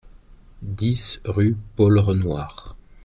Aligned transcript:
dix 0.65 1.21
rue 1.25 1.55
Paul 1.75 1.99
Renouard 1.99 2.75